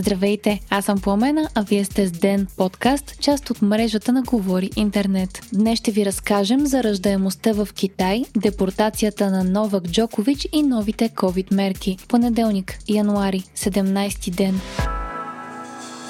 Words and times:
Здравейте, 0.00 0.60
аз 0.70 0.84
съм 0.84 1.00
Пламена, 1.00 1.48
а 1.54 1.62
вие 1.62 1.84
сте 1.84 2.06
с 2.06 2.10
Ден, 2.10 2.46
подкаст, 2.56 3.20
част 3.20 3.50
от 3.50 3.62
мрежата 3.62 4.12
на 4.12 4.22
Говори 4.22 4.70
Интернет. 4.76 5.40
Днес 5.52 5.78
ще 5.78 5.90
ви 5.90 6.06
разкажем 6.06 6.66
за 6.66 6.82
ръждаемостта 6.82 7.52
в 7.52 7.68
Китай, 7.74 8.24
депортацията 8.36 9.30
на 9.30 9.44
Новак 9.44 9.84
Джокович 9.84 10.48
и 10.52 10.62
новите 10.62 11.08
COVID 11.08 11.54
мерки. 11.54 11.96
Понеделник, 12.08 12.78
януари, 12.88 13.40
17 13.40 14.30
ден. 14.30 14.60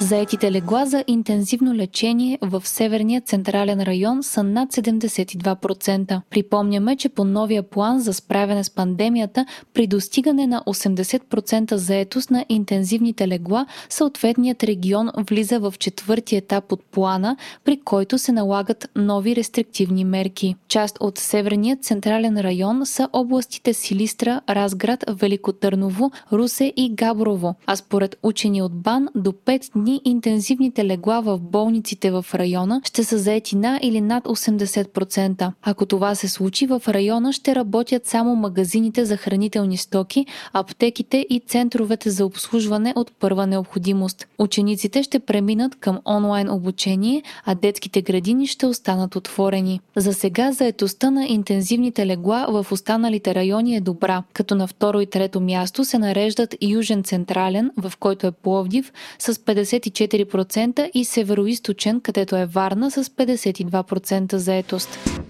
Заетите 0.01 0.51
легла 0.51 0.85
за 0.85 1.03
интензивно 1.07 1.75
лечение 1.75 2.39
в 2.41 2.61
Северния 2.65 3.21
централен 3.21 3.81
район 3.81 4.23
са 4.23 4.43
над 4.43 4.71
72%. 4.71 6.21
Припомняме, 6.29 6.95
че 6.95 7.09
по 7.09 7.25
новия 7.25 7.63
план 7.63 7.99
за 7.99 8.13
справяне 8.13 8.63
с 8.63 8.69
пандемията, 8.69 9.45
при 9.73 9.87
достигане 9.87 10.47
на 10.47 10.63
80% 10.67 11.75
заетост 11.75 12.31
на 12.31 12.45
интензивните 12.49 13.27
легла, 13.27 13.65
съответният 13.89 14.63
регион 14.63 15.09
влиза 15.17 15.59
в 15.59 15.73
четвърти 15.79 16.35
етап 16.35 16.71
от 16.71 16.83
плана, 16.85 17.37
при 17.65 17.79
който 17.79 18.17
се 18.17 18.31
налагат 18.31 18.89
нови 18.95 19.35
рестриктивни 19.35 20.05
мерки. 20.05 20.55
Част 20.67 20.97
от 20.99 21.17
Северния 21.17 21.77
централен 21.77 22.37
район 22.37 22.85
са 22.85 23.09
областите 23.13 23.73
Силистра, 23.73 24.41
Разград, 24.49 25.03
Велико 25.09 25.53
Търново, 25.53 26.11
Русе 26.33 26.73
и 26.75 26.89
Габрово, 26.95 27.55
а 27.65 27.75
според 27.75 28.15
учени 28.23 28.61
от 28.61 28.73
БАН 28.73 29.07
до 29.15 29.31
5 29.31 29.71
дни 29.73 29.90
дни 29.91 30.01
интензивните 30.05 30.85
легла 30.85 31.21
в 31.21 31.39
болниците 31.39 32.11
в 32.11 32.25
района 32.33 32.81
ще 32.83 33.03
са 33.03 33.17
заети 33.17 33.55
на 33.55 33.79
или 33.81 34.01
над 34.01 34.23
80%. 34.23 35.51
Ако 35.61 35.85
това 35.85 36.15
се 36.15 36.27
случи, 36.27 36.67
в 36.67 36.81
района 36.87 37.33
ще 37.33 37.55
работят 37.55 38.07
само 38.07 38.35
магазините 38.35 39.05
за 39.05 39.17
хранителни 39.17 39.77
стоки, 39.77 40.25
аптеките 40.53 41.25
и 41.29 41.39
центровете 41.39 42.09
за 42.09 42.25
обслужване 42.25 42.93
от 42.95 43.11
първа 43.19 43.47
необходимост. 43.47 44.27
Учениците 44.39 45.03
ще 45.03 45.19
преминат 45.19 45.75
към 45.75 45.99
онлайн 46.05 46.49
обучение, 46.49 47.23
а 47.45 47.55
детските 47.55 48.01
градини 48.01 48.47
ще 48.47 48.65
останат 48.65 49.15
отворени. 49.15 49.79
За 49.95 50.13
сега 50.13 50.51
заетостта 50.51 51.11
на 51.11 51.25
интензивните 51.25 52.07
легла 52.07 52.47
в 52.49 52.71
останалите 52.71 53.35
райони 53.35 53.75
е 53.75 53.81
добра, 53.81 54.23
като 54.33 54.55
на 54.55 54.67
второ 54.67 55.01
и 55.01 55.05
трето 55.05 55.41
място 55.41 55.85
се 55.85 55.97
нареждат 55.97 56.55
Южен 56.61 57.03
Централен, 57.03 57.71
в 57.77 57.93
който 57.99 58.27
е 58.27 58.31
Пловдив, 58.31 58.93
с 59.19 59.33
50 59.33 59.80
54% 59.81 60.91
и 60.93 61.05
североисточен, 61.05 62.01
където 62.01 62.35
е 62.35 62.45
Варна 62.45 62.91
с 62.91 63.03
52% 63.03 64.35
заетост. 64.35 65.20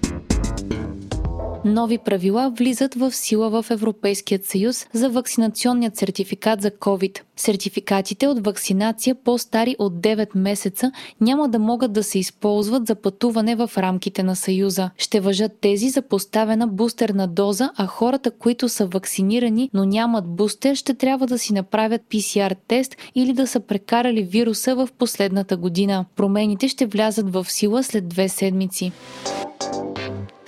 Нови 1.65 1.97
правила 1.97 2.53
влизат 2.57 2.95
в 2.95 3.11
сила 3.11 3.61
в 3.61 3.71
Европейският 3.71 4.45
съюз 4.45 4.87
за 4.93 5.09
вакцинационният 5.09 5.97
сертификат 5.97 6.61
за 6.61 6.71
COVID. 6.71 7.19
Сертификатите 7.37 8.27
от 8.27 8.45
вакцинация 8.45 9.15
по-стари 9.15 9.75
от 9.79 9.93
9 9.93 10.29
месеца 10.35 10.91
няма 11.21 11.49
да 11.49 11.59
могат 11.59 11.93
да 11.93 12.03
се 12.03 12.19
използват 12.19 12.87
за 12.87 12.95
пътуване 12.95 13.55
в 13.55 13.71
рамките 13.77 14.23
на 14.23 14.35
Съюза. 14.35 14.89
Ще 14.97 15.19
въжат 15.19 15.51
тези 15.61 15.89
за 15.89 16.01
поставена 16.01 16.67
бустерна 16.67 17.27
доза, 17.27 17.71
а 17.75 17.87
хората, 17.87 18.31
които 18.31 18.69
са 18.69 18.85
вакцинирани, 18.85 19.69
но 19.73 19.85
нямат 19.85 20.27
бустер, 20.27 20.75
ще 20.75 20.93
трябва 20.93 21.27
да 21.27 21.39
си 21.39 21.53
направят 21.53 22.01
PCR 22.09 22.55
тест 22.67 22.97
или 23.15 23.33
да 23.33 23.47
са 23.47 23.59
прекарали 23.59 24.23
вируса 24.23 24.75
в 24.75 24.89
последната 24.97 25.57
година. 25.57 26.05
Промените 26.15 26.67
ще 26.67 26.85
влязат 26.85 27.33
в 27.33 27.45
сила 27.49 27.83
след 27.83 28.07
две 28.07 28.29
седмици. 28.29 28.91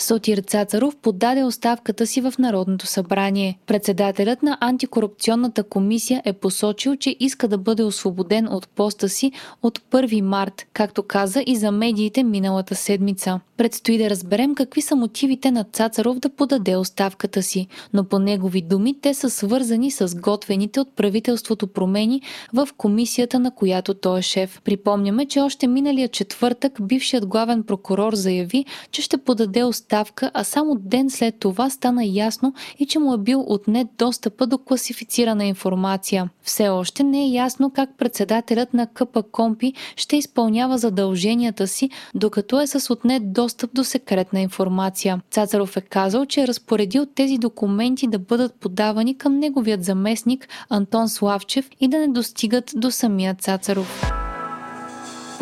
Сотир 0.03 0.37
Цацаров 0.37 0.95
подаде 0.95 1.43
оставката 1.43 2.07
си 2.07 2.21
в 2.21 2.33
Народното 2.39 2.87
събрание. 2.87 3.59
Председателят 3.67 4.43
на 4.43 4.57
антикорупционната 4.61 5.63
комисия 5.63 6.21
е 6.25 6.33
посочил, 6.33 6.95
че 6.95 7.15
иска 7.19 7.47
да 7.47 7.57
бъде 7.57 7.83
освободен 7.83 8.47
от 8.47 8.67
поста 8.67 9.09
си 9.09 9.31
от 9.61 9.79
1 9.79 10.21
март, 10.21 10.67
както 10.73 11.03
каза 11.03 11.43
и 11.45 11.55
за 11.55 11.71
медиите 11.71 12.23
миналата 12.23 12.75
седмица. 12.75 13.39
Предстои 13.57 13.97
да 13.97 14.09
разберем 14.09 14.55
какви 14.55 14.81
са 14.81 14.95
мотивите 14.95 15.51
на 15.51 15.63
Цацаров 15.63 16.19
да 16.19 16.29
подаде 16.29 16.75
оставката 16.75 17.43
си, 17.43 17.67
но 17.93 18.03
по 18.03 18.19
негови 18.19 18.61
думи 18.61 18.95
те 19.01 19.13
са 19.13 19.29
свързани 19.29 19.91
с 19.91 20.15
готвените 20.15 20.79
от 20.79 20.95
правителството 20.95 21.67
промени 21.67 22.21
в 22.53 22.69
комисията, 22.77 23.39
на 23.39 23.51
която 23.51 23.93
той 23.93 24.19
е 24.19 24.21
шеф. 24.21 24.61
Припомняме, 24.63 25.25
че 25.25 25.39
още 25.39 25.67
миналия 25.67 26.07
четвъртък 26.07 26.73
бившият 26.81 27.25
главен 27.25 27.63
прокурор 27.63 28.13
заяви, 28.15 28.65
че 28.91 29.01
ще 29.01 29.17
подаде 29.17 29.63
оставката 29.63 29.92
оставка, 29.93 30.31
а 30.33 30.43
само 30.43 30.75
ден 30.75 31.09
след 31.09 31.39
това 31.39 31.69
стана 31.69 32.05
ясно 32.05 32.53
и 32.79 32.85
че 32.85 32.99
му 32.99 33.13
е 33.13 33.17
бил 33.17 33.45
отнет 33.47 33.87
достъпа 33.97 34.47
до 34.47 34.57
класифицирана 34.57 35.45
информация. 35.45 36.29
Все 36.43 36.69
още 36.69 37.03
не 37.03 37.23
е 37.23 37.27
ясно 37.27 37.71
как 37.71 37.89
председателят 37.97 38.73
на 38.73 38.87
КП 38.87 39.23
Компи 39.31 39.73
ще 39.95 40.17
изпълнява 40.17 40.77
задълженията 40.77 41.67
си, 41.67 41.89
докато 42.15 42.61
е 42.61 42.67
с 42.67 42.93
отнет 42.93 43.33
достъп 43.33 43.73
до 43.73 43.83
секретна 43.83 44.39
информация. 44.39 45.21
Цацаров 45.31 45.77
е 45.77 45.81
казал, 45.81 46.25
че 46.25 46.41
е 46.41 46.47
разпоредил 46.47 47.05
тези 47.05 47.37
документи 47.37 48.07
да 48.07 48.19
бъдат 48.19 48.55
подавани 48.55 49.17
към 49.17 49.39
неговият 49.39 49.83
заместник 49.83 50.47
Антон 50.69 51.09
Славчев 51.09 51.69
и 51.79 51.87
да 51.87 51.99
не 51.99 52.07
достигат 52.07 52.71
до 52.75 52.91
самия 52.91 53.35
Цацаров. 53.35 54.22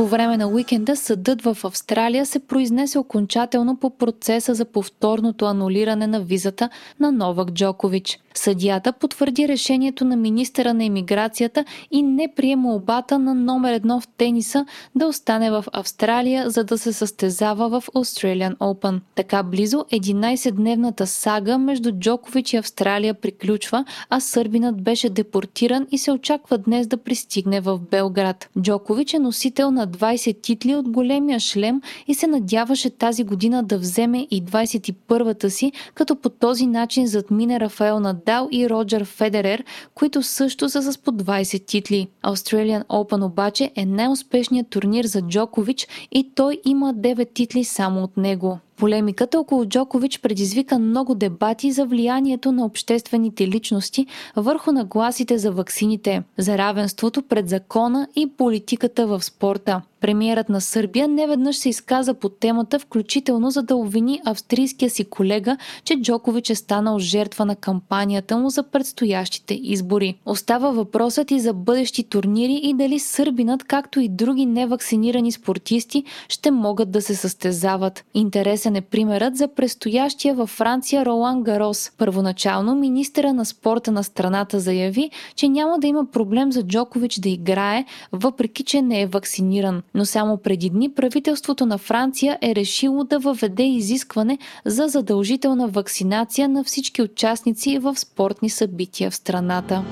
По 0.01 0.07
време 0.07 0.37
на 0.37 0.47
уикенда 0.47 0.95
съдът 0.95 1.41
в 1.41 1.57
Австралия 1.63 2.25
се 2.25 2.39
произнесе 2.39 2.99
окончателно 2.99 3.77
по 3.77 3.89
процеса 3.89 4.53
за 4.53 4.65
повторното 4.65 5.45
анулиране 5.45 6.07
на 6.07 6.21
визата 6.21 6.69
на 6.99 7.11
Новак 7.11 7.51
Джокович. 7.51 8.19
Съдията 8.33 8.93
потвърди 8.93 9.47
решението 9.47 10.05
на 10.05 10.15
министъра 10.15 10.73
на 10.73 10.83
иммиграцията 10.83 11.65
и 11.91 12.03
не 12.03 12.33
приема 12.35 12.75
обата 12.75 13.19
на 13.19 13.35
номер 13.35 13.73
едно 13.73 13.99
в 13.99 14.07
тениса 14.17 14.65
да 14.95 15.07
остане 15.07 15.51
в 15.51 15.65
Австралия, 15.73 16.49
за 16.49 16.63
да 16.63 16.77
се 16.77 16.93
състезава 16.93 17.69
в 17.69 17.87
Australian 17.87 18.57
Open. 18.57 18.99
Така 19.15 19.43
близо 19.43 19.77
11-дневната 19.77 21.03
сага 21.03 21.57
между 21.57 21.91
Джокович 21.91 22.53
и 22.53 22.57
Австралия 22.57 23.13
приключва, 23.13 23.85
а 24.09 24.19
сърбинът 24.19 24.83
беше 24.83 25.09
депортиран 25.09 25.87
и 25.91 25.97
се 25.97 26.11
очаква 26.11 26.57
днес 26.57 26.87
да 26.87 26.97
пристигне 26.97 27.61
в 27.61 27.79
Белград. 27.91 28.49
Джокович 28.61 29.13
е 29.13 29.19
носител 29.19 29.71
на 29.71 29.90
20 29.91 30.41
титли 30.41 30.75
от 30.75 30.89
големия 30.89 31.39
шлем 31.39 31.81
и 32.07 32.13
се 32.13 32.27
надяваше 32.27 32.89
тази 32.89 33.23
година 33.23 33.63
да 33.63 33.77
вземе 33.77 34.27
и 34.31 34.43
21-та 34.43 35.49
си, 35.49 35.71
като 35.93 36.15
по 36.15 36.29
този 36.29 36.67
начин 36.67 37.07
задмине 37.07 37.59
Рафаел 37.59 37.99
на 37.99 38.11
Надал 38.13 38.47
и 38.51 38.69
Роджер 38.69 39.05
Федерер, 39.05 39.63
които 39.95 40.23
също 40.23 40.69
са 40.69 40.81
с 40.81 40.97
по 40.97 41.11
20 41.11 41.65
титли. 41.65 42.07
Australian 42.23 42.85
Open 42.85 43.25
обаче 43.25 43.71
е 43.75 43.85
най-успешният 43.85 44.69
турнир 44.69 45.05
за 45.05 45.21
Джокович 45.21 45.87
и 46.11 46.31
той 46.35 46.61
има 46.65 46.93
9 46.93 47.33
титли 47.33 47.63
само 47.63 48.03
от 48.03 48.17
него. 48.17 48.59
Полемиката 48.81 49.39
около 49.39 49.65
Джокович 49.65 50.19
предизвика 50.19 50.79
много 50.79 51.15
дебати 51.15 51.71
за 51.71 51.85
влиянието 51.85 52.51
на 52.51 52.65
обществените 52.65 53.47
личности 53.47 54.07
върху 54.35 54.71
нагласите 54.71 55.37
за 55.37 55.51
ваксините, 55.51 56.23
за 56.37 56.57
равенството 56.57 57.21
пред 57.21 57.49
закона 57.49 58.07
и 58.15 58.31
политиката 58.37 59.07
в 59.07 59.23
спорта. 59.23 59.81
Премиерът 60.01 60.49
на 60.49 60.61
Сърбия 60.61 61.07
неведнъж 61.07 61.57
се 61.57 61.69
изказа 61.69 62.13
по 62.13 62.29
темата, 62.29 62.79
включително 62.79 63.51
за 63.51 63.63
да 63.63 63.75
обвини 63.75 64.21
австрийския 64.25 64.89
си 64.89 65.05
колега, 65.05 65.57
че 65.83 66.01
Джокович 66.01 66.49
е 66.49 66.55
станал 66.55 66.99
жертва 66.99 67.45
на 67.45 67.55
кампанията 67.55 68.37
му 68.37 68.49
за 68.49 68.63
предстоящите 68.63 69.59
избори. 69.63 70.15
Остава 70.25 70.71
въпросът 70.71 71.31
и 71.31 71.39
за 71.39 71.53
бъдещи 71.53 72.03
турнири 72.03 72.59
и 72.63 72.73
дали 72.73 72.99
сърбинат, 72.99 73.63
както 73.63 73.99
и 73.99 74.09
други 74.09 74.45
невакцинирани 74.45 75.31
спортисти, 75.31 76.03
ще 76.29 76.51
могат 76.51 76.91
да 76.91 77.01
се 77.01 77.15
състезават. 77.15 78.05
Интересен 78.13 78.75
е 78.75 78.81
примерът 78.81 79.37
за 79.37 79.47
предстоящия 79.47 80.35
във 80.35 80.49
Франция 80.49 81.05
Ролан 81.05 81.43
Гарос. 81.43 81.91
Първоначално 81.97 82.75
министъра 82.75 83.33
на 83.33 83.45
спорта 83.45 83.91
на 83.91 84.03
страната 84.03 84.59
заяви, 84.59 85.11
че 85.35 85.49
няма 85.49 85.79
да 85.79 85.87
има 85.87 86.05
проблем 86.05 86.51
за 86.51 86.63
Джокович 86.63 87.19
да 87.19 87.29
играе, 87.29 87.85
въпреки 88.11 88.63
че 88.63 88.81
не 88.81 89.01
е 89.01 89.07
вакциниран 89.07 89.81
но 89.93 90.05
само 90.05 90.37
преди 90.37 90.69
дни 90.69 90.93
правителството 90.93 91.65
на 91.65 91.77
Франция 91.77 92.39
е 92.41 92.55
решило 92.55 93.03
да 93.03 93.19
въведе 93.19 93.63
изискване 93.63 94.37
за 94.65 94.87
задължителна 94.87 95.67
вакцинация 95.67 96.49
на 96.49 96.63
всички 96.63 97.01
участници 97.01 97.79
в 97.79 97.99
спортни 97.99 98.49
събития 98.49 99.11
в 99.11 99.15
страната. 99.15 99.83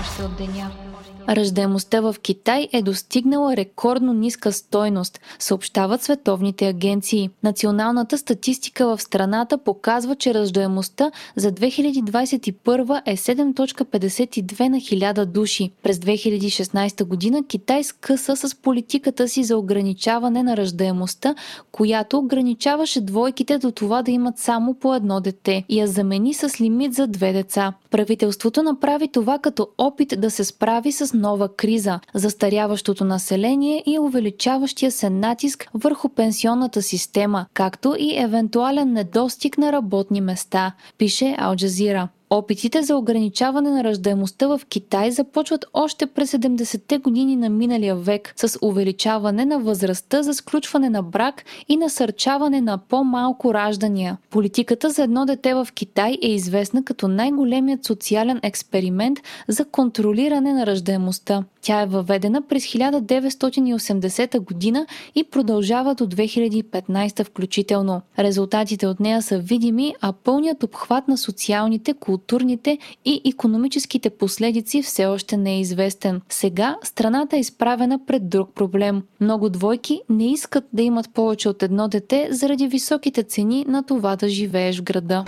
Още 0.00 0.22
от 0.22 0.36
деня. 0.36 0.70
Ръждаемостта 1.28 2.00
в 2.00 2.16
Китай 2.22 2.68
е 2.72 2.82
достигнала 2.82 3.56
рекордно 3.56 4.12
ниска 4.12 4.52
стойност, 4.52 5.20
съобщават 5.38 6.02
световните 6.02 6.68
агенции. 6.68 7.30
Националната 7.42 8.18
статистика 8.18 8.86
в 8.86 9.02
страната 9.02 9.58
показва, 9.58 10.16
че 10.16 10.34
ръждаемостта 10.34 11.10
за 11.36 11.52
2021 11.52 13.02
е 13.06 13.16
7.52 13.16 14.68
на 14.68 14.76
1000 14.76 15.24
души. 15.24 15.70
През 15.82 15.98
2016 15.98 17.04
година 17.04 17.44
Китай 17.48 17.84
скъса 17.84 18.36
с 18.36 18.54
политиката 18.54 19.28
си 19.28 19.44
за 19.44 19.56
ограничаване 19.56 20.42
на 20.42 20.56
ръждаемостта, 20.56 21.34
която 21.72 22.18
ограничаваше 22.18 23.00
двойките 23.00 23.58
до 23.58 23.70
това 23.70 24.02
да 24.02 24.10
имат 24.10 24.38
само 24.38 24.74
по 24.74 24.94
едно 24.94 25.20
дете 25.20 25.64
и 25.68 25.80
я 25.80 25.86
замени 25.86 26.34
с 26.34 26.60
лимит 26.60 26.94
за 26.94 27.06
две 27.06 27.32
деца. 27.32 27.72
Правителството 27.90 28.62
направи 28.62 29.08
това 29.08 29.38
като 29.38 29.68
опит 29.90 30.14
да 30.18 30.30
се 30.30 30.44
справи 30.44 30.92
с 30.92 31.14
нова 31.14 31.56
криза– 31.56 32.00
застаряващото 32.14 33.04
население 33.04 33.82
и 33.86 33.98
увеличаващия 33.98 34.92
се 34.92 35.10
натиск 35.10 35.68
върху 35.74 36.08
пенсионната 36.08 36.82
система, 36.82 37.46
както 37.54 37.96
и 37.98 38.18
евентуален 38.18 38.92
недостиг 38.92 39.58
на 39.58 39.72
работни 39.72 40.20
места, 40.20 40.72
пише 40.98 41.36
Алджазира. 41.38 42.08
Опитите 42.32 42.82
за 42.82 42.96
ограничаване 42.96 43.70
на 43.70 43.84
ръждаемостта 43.84 44.46
в 44.46 44.60
Китай 44.68 45.10
започват 45.10 45.64
още 45.74 46.06
през 46.06 46.32
70-те 46.32 46.98
години 46.98 47.36
на 47.36 47.48
миналия 47.48 47.96
век 47.96 48.34
с 48.36 48.58
увеличаване 48.62 49.44
на 49.44 49.58
възрастта 49.58 50.22
за 50.22 50.34
сключване 50.34 50.90
на 50.90 51.02
брак 51.02 51.44
и 51.68 51.76
насърчаване 51.76 52.60
на 52.60 52.78
по-малко 52.78 53.54
раждания. 53.54 54.18
Политиката 54.30 54.90
за 54.90 55.02
едно 55.02 55.26
дете 55.26 55.54
в 55.54 55.68
Китай 55.74 56.18
е 56.22 56.30
известна 56.30 56.84
като 56.84 57.08
най-големият 57.08 57.84
социален 57.84 58.40
експеримент 58.42 59.18
за 59.48 59.64
контролиране 59.64 60.52
на 60.52 60.66
ръждаемостта. 60.66 61.44
Тя 61.62 61.80
е 61.80 61.86
въведена 61.86 62.42
през 62.42 62.64
1980 62.64 64.40
година 64.40 64.86
и 65.14 65.24
продължава 65.24 65.94
до 65.94 66.06
2015 66.06 67.24
включително. 67.24 68.02
Резултатите 68.18 68.86
от 68.86 69.00
нея 69.00 69.22
са 69.22 69.38
видими, 69.38 69.94
а 70.00 70.12
пълният 70.12 70.62
обхват 70.62 71.08
на 71.08 71.18
социалните, 71.18 71.94
културните 71.94 72.78
и 73.04 73.22
економическите 73.26 74.10
последици 74.10 74.82
все 74.82 75.06
още 75.06 75.36
не 75.36 75.54
е 75.54 75.60
известен. 75.60 76.20
Сега 76.28 76.76
страната 76.82 77.36
е 77.36 77.40
изправена 77.40 78.06
пред 78.06 78.28
друг 78.28 78.54
проблем. 78.54 79.02
Много 79.20 79.48
двойки 79.48 80.00
не 80.08 80.32
искат 80.32 80.64
да 80.72 80.82
имат 80.82 81.10
повече 81.14 81.48
от 81.48 81.62
едно 81.62 81.88
дете 81.88 82.28
заради 82.30 82.68
високите 82.68 83.22
цени 83.22 83.64
на 83.68 83.82
това 83.82 84.16
да 84.16 84.28
живееш 84.28 84.78
в 84.78 84.82
града. 84.82 85.24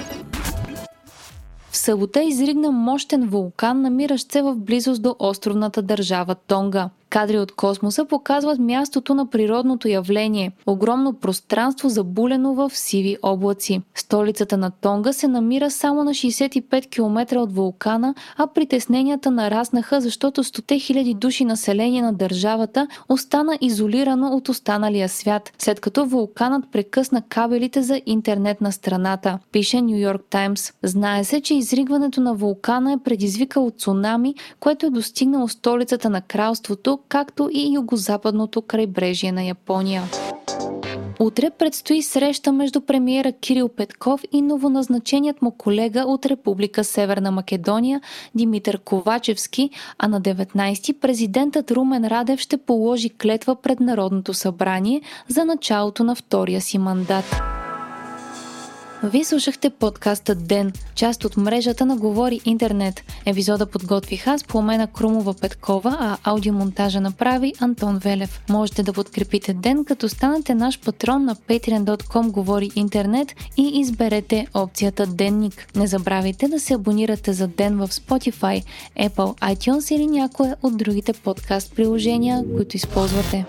В 1.73 1.77
събота 1.77 2.23
изригна 2.23 2.73
мощен 2.73 3.29
вулкан, 3.29 3.81
намиращ 3.81 4.33
се 4.33 4.43
в 4.43 4.57
близост 4.57 5.03
до 5.03 5.17
островната 5.19 5.83
държава 5.83 6.35
Тонга. 6.35 6.91
Кадри 7.13 7.39
от 7.39 7.53
космоса 7.53 8.05
показват 8.05 8.59
мястото 8.59 9.15
на 9.15 9.31
природното 9.31 9.89
явление– 9.89 10.53
огромно 10.67 11.13
пространство 11.13 11.89
забулено 11.89 12.55
в 12.55 12.71
сиви 12.75 13.17
облаци. 13.23 13.83
Столицата 13.95 14.57
на 14.57 14.71
Тонга 14.71 15.13
се 15.13 15.29
намира 15.29 15.71
само 15.71 16.05
на 16.05 16.11
65 16.11 16.91
км 16.91 17.37
от 17.37 17.53
вулкана, 17.53 18.15
а 18.37 18.47
притесненията 18.47 19.31
нараснаха, 19.31 20.01
защото 20.01 20.45
100 20.45 20.93
000 20.93 21.15
души 21.15 21.45
население 21.45 22.03
на 22.03 22.13
държавата 22.13 22.87
остана 23.09 23.59
изолирано 23.61 24.29
от 24.29 24.49
останалия 24.49 25.09
свят, 25.09 25.53
след 25.59 25.81
като 25.81 26.07
вулканът 26.07 26.65
прекъсна 26.73 27.23
кабелите 27.23 27.83
за 27.83 28.01
интернет 28.07 28.61
на 28.61 28.73
страната, 28.73 29.39
пише 29.53 29.81
Нью 29.81 29.97
Йорк 29.97 30.23
Таймс. 30.31 30.73
Знае 30.83 31.25
се, 31.25 31.41
че 31.41 31.55
изригването 31.55 32.21
на 32.21 32.35
вулкана 32.35 32.93
е 32.93 33.03
предизвикало 33.05 33.71
цунами, 33.71 34.35
което 34.61 34.87
е 34.87 34.91
достигнало 34.91 35.49
столицата 35.49 36.11
на 36.11 36.21
кралството, 36.21 36.99
както 37.09 37.51
и 37.53 37.75
югозападното 37.75 38.63
крайбрежие 38.63 39.33
на 39.33 39.43
Япония. 39.43 40.03
Утре 41.21 41.51
предстои 41.51 42.03
среща 42.03 42.53
между 42.53 42.81
премиера 42.81 43.33
Кирил 43.33 43.69
Петков 43.69 44.21
и 44.33 44.43
новоназначеният 44.43 45.43
му 45.43 45.51
колега 45.51 46.01
от 46.01 46.27
Република 46.27 46.85
Северна 46.85 47.31
Македония 47.31 48.01
Димитър 48.35 48.79
Ковачевски, 48.79 49.71
а 49.99 50.09
на 50.09 50.21
19 50.21 50.93
президентът 50.99 51.71
Румен 51.71 52.07
Радев 52.07 52.41
ще 52.41 52.57
положи 52.57 53.11
клетва 53.11 53.57
пред 53.57 53.81
Народното 53.81 54.35
събрание 54.35 55.03
за 55.29 55.45
началото 55.45 56.05
на 56.05 56.15
втория 56.15 56.61
си 56.61 56.79
мандат. 56.79 57.62
Вие 59.05 59.25
слушахте 59.25 59.71
подкаста 59.71 60.35
Ден, 60.35 60.73
част 60.95 61.25
от 61.25 61.37
мрежата 61.37 61.87
на 61.87 61.97
Говори 61.97 62.41
Интернет. 62.45 63.03
Епизода 63.27 63.67
подготвих 63.67 64.27
аз, 64.27 64.45
Пламена 64.45 64.87
Крумова 64.87 65.35
Петкова, 65.35 65.97
а 66.01 66.17
аудиомонтажа 66.25 67.01
направи 67.01 67.53
Антон 67.61 67.99
Велев. 67.99 68.41
Можете 68.51 68.83
да 68.83 68.93
подкрепите 68.93 69.55
Ден, 69.55 69.85
като 69.85 70.09
станете 70.09 70.55
наш 70.55 70.81
патрон 70.81 71.25
на 71.25 71.37
patreon.com 71.37 72.31
Говори 72.31 72.71
Интернет 72.75 73.35
и 73.57 73.81
изберете 73.81 74.47
опцията 74.55 75.07
Денник. 75.07 75.69
Не 75.77 75.87
забравяйте 75.87 76.49
да 76.49 76.61
се 76.61 76.75
абонирате 76.75 77.33
за 77.33 77.49
Ден 77.49 77.77
в 77.77 77.89
Spotify, 77.89 78.65
Apple, 79.01 79.55
iTunes 79.55 79.95
или 79.95 80.07
някое 80.07 80.55
от 80.63 80.77
другите 80.77 81.13
подкаст 81.13 81.75
приложения, 81.77 82.45
които 82.57 82.77
използвате. 82.77 83.45